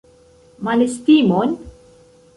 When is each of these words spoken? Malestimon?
Malestimon? 0.67 1.53